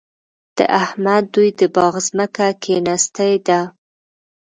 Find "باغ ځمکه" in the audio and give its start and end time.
1.75-2.47